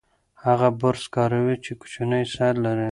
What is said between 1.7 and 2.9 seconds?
کوچنی سر لري.